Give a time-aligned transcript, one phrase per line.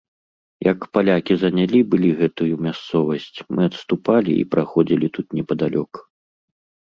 [0.67, 5.91] Як палякі занялі былі гэтую мясцовасць, мы адступалі і праходзілі тут непадалёк.